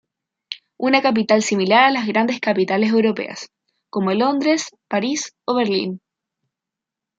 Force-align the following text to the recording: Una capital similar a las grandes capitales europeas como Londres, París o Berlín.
Una 0.79 1.01
capital 1.03 1.43
similar 1.43 1.83
a 1.83 1.91
las 1.91 2.07
grandes 2.07 2.39
capitales 2.39 2.89
europeas 2.89 3.51
como 3.91 4.11
Londres, 4.15 4.65
París 4.87 5.35
o 5.45 5.53
Berlín. 5.53 6.01